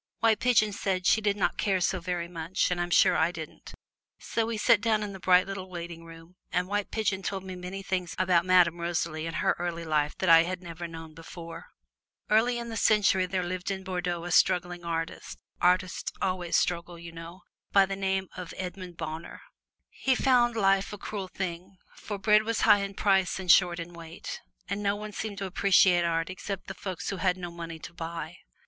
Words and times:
White 0.19 0.39
Pigeon 0.39 0.73
said 0.73 1.05
she 1.05 1.21
did 1.21 1.37
not 1.37 1.59
care 1.59 1.79
so 1.79 1.99
very 1.99 2.27
much, 2.27 2.71
and 2.71 2.81
I'm 2.81 2.89
sure 2.89 3.15
I 3.15 3.31
didn't. 3.31 3.75
So 4.17 4.47
we 4.47 4.57
sat 4.57 4.81
down 4.81 5.03
in 5.03 5.13
the 5.13 5.19
bright 5.19 5.45
little 5.45 5.69
waiting 5.69 6.05
room, 6.05 6.37
and 6.51 6.67
White 6.67 6.89
Pigeon 6.89 7.21
told 7.21 7.43
me 7.43 7.55
many 7.55 7.83
things 7.83 8.15
about 8.17 8.43
Madame 8.43 8.81
Rosalie 8.81 9.27
and 9.27 9.35
her 9.35 9.55
early 9.59 9.85
life 9.85 10.15
that 10.17 10.27
I 10.27 10.41
had 10.41 10.59
never 10.63 10.87
known 10.87 11.13
before. 11.13 11.67
Early 12.31 12.57
in 12.57 12.69
the 12.69 12.77
century 12.77 13.27
there 13.27 13.43
lived 13.43 13.69
in 13.69 13.83
Bordeaux 13.83 14.23
a 14.23 14.31
struggling 14.31 14.83
artist 14.83 15.37
(artists 15.61 16.11
always 16.19 16.57
struggle, 16.57 16.97
you 16.97 17.11
know) 17.11 17.43
by 17.71 17.85
the 17.85 17.95
name 17.95 18.27
of 18.35 18.55
Raymond 18.59 18.97
Bonheur. 18.97 19.41
He 19.91 20.15
found 20.15 20.55
life 20.55 20.91
a 20.91 20.97
cruel 20.97 21.27
thing, 21.27 21.77
for 21.93 22.17
bread 22.17 22.41
was 22.41 22.61
high 22.61 22.79
in 22.79 22.95
price 22.95 23.39
and 23.39 23.51
short 23.51 23.77
in 23.79 23.93
weight, 23.93 24.39
and 24.67 24.81
no 24.81 24.95
one 24.95 25.11
seemed 25.11 25.37
to 25.37 25.45
appreciate 25.45 26.03
art 26.03 26.31
except 26.31 26.65
the 26.65 26.73
folks 26.73 27.11
who 27.11 27.17
had 27.17 27.37
no 27.37 27.51
money 27.51 27.77
to 27.77 27.93
buy. 27.93 28.37